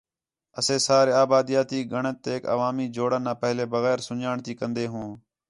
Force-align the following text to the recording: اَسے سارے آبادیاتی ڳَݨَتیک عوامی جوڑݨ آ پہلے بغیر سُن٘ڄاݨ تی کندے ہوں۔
اَسے 0.59 0.75
سارے 0.87 1.11
آبادیاتی 1.23 1.79
ڳَݨَتیک 1.91 2.41
عوامی 2.53 2.85
جوڑݨ 2.95 3.23
آ 3.31 3.33
پہلے 3.43 3.63
بغیر 3.75 3.97
سُن٘ڄاݨ 4.07 4.37
تی 4.45 4.53
کندے 4.59 4.85
ہوں۔ 4.93 5.09